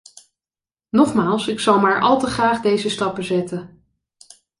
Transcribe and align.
Nogmaals, 0.89 1.47
ik 1.47 1.59
zal 1.59 1.79
maar 1.79 2.01
al 2.01 2.19
te 2.19 2.27
graag 2.27 2.61
deze 2.61 2.89
stappen 2.89 3.23
zetten. 3.23 3.83